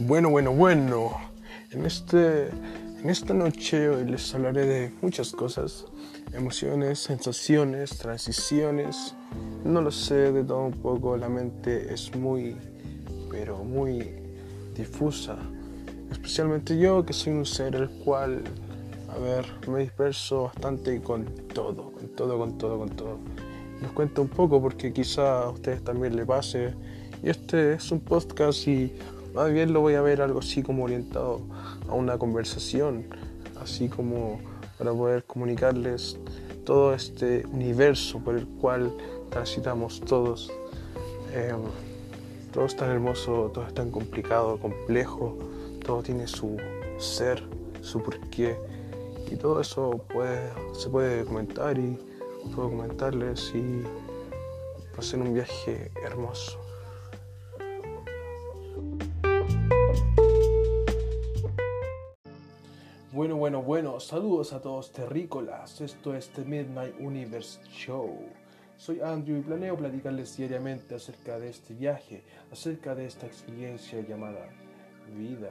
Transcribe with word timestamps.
Bueno, 0.00 0.30
bueno, 0.30 0.52
bueno. 0.52 1.10
En, 1.72 1.84
este, 1.84 2.50
en 3.02 3.10
esta 3.10 3.34
noche 3.34 3.88
hoy 3.88 4.04
les 4.04 4.32
hablaré 4.32 4.64
de 4.64 4.92
muchas 5.02 5.32
cosas. 5.32 5.86
Emociones, 6.32 7.00
sensaciones, 7.00 7.98
transiciones. 7.98 9.16
No 9.64 9.82
lo 9.82 9.90
sé, 9.90 10.30
de 10.30 10.44
todo 10.44 10.66
un 10.66 10.72
poco. 10.72 11.16
La 11.16 11.28
mente 11.28 11.92
es 11.92 12.14
muy, 12.14 12.54
pero 13.28 13.64
muy 13.64 14.12
difusa. 14.76 15.36
Especialmente 16.12 16.78
yo 16.78 17.04
que 17.04 17.12
soy 17.12 17.32
un 17.32 17.44
ser 17.44 17.74
el 17.74 17.88
cual, 18.04 18.44
a 19.12 19.18
ver, 19.18 19.46
me 19.66 19.80
disperso 19.80 20.44
bastante 20.44 21.02
con 21.02 21.24
todo, 21.52 21.90
con 21.90 22.08
todo, 22.10 22.38
con 22.38 22.56
todo, 22.56 22.78
con 22.78 22.90
todo. 22.90 23.18
Les 23.82 23.90
cuento 23.90 24.22
un 24.22 24.28
poco 24.28 24.62
porque 24.62 24.92
quizá 24.92 25.42
a 25.42 25.50
ustedes 25.50 25.82
también 25.82 26.14
les 26.14 26.24
pase. 26.24 26.72
Y 27.20 27.30
este 27.30 27.72
es 27.72 27.90
un 27.90 27.98
podcast 27.98 28.68
y 28.68 28.92
más 29.34 29.52
bien 29.52 29.72
lo 29.72 29.80
voy 29.80 29.94
a 29.94 30.00
ver 30.00 30.22
algo 30.22 30.40
así 30.40 30.62
como 30.62 30.84
orientado 30.84 31.40
a 31.88 31.94
una 31.94 32.18
conversación, 32.18 33.04
así 33.60 33.88
como 33.88 34.40
para 34.78 34.92
poder 34.92 35.24
comunicarles 35.24 36.18
todo 36.64 36.94
este 36.94 37.46
universo 37.46 38.20
por 38.20 38.36
el 38.36 38.46
cual 38.46 38.92
transitamos 39.30 40.00
todos. 40.00 40.50
Eh, 41.32 41.52
todo 42.52 42.64
es 42.64 42.76
tan 42.76 42.90
hermoso, 42.90 43.50
todo 43.52 43.66
es 43.66 43.74
tan 43.74 43.90
complicado, 43.90 44.58
complejo, 44.58 45.36
todo 45.84 46.02
tiene 46.02 46.26
su 46.26 46.56
ser, 46.98 47.42
su 47.82 48.02
porqué 48.02 48.56
y 49.30 49.36
todo 49.36 49.60
eso 49.60 50.04
puede, 50.12 50.50
se 50.72 50.88
puede 50.88 51.24
comentar 51.24 51.78
y 51.78 51.98
puedo 52.54 52.70
comentarles 52.70 53.52
y 53.54 53.82
hacer 54.98 55.20
un 55.20 55.34
viaje 55.34 55.90
hermoso. 56.02 56.58
Bueno, 63.18 63.34
bueno, 63.34 63.64
bueno, 63.64 63.98
saludos 63.98 64.52
a 64.52 64.62
todos 64.62 64.92
terrícolas. 64.92 65.80
Esto 65.80 66.14
es 66.14 66.28
The 66.28 66.44
Midnight 66.44 66.94
Universe 67.00 67.58
Show. 67.68 68.16
Soy 68.76 69.00
Andrew 69.00 69.38
y 69.38 69.40
planeo 69.40 69.76
platicarles 69.76 70.36
diariamente 70.36 70.94
acerca 70.94 71.36
de 71.36 71.50
este 71.50 71.74
viaje, 71.74 72.22
acerca 72.52 72.94
de 72.94 73.06
esta 73.06 73.26
experiencia 73.26 74.00
llamada 74.02 74.48
vida. 75.16 75.50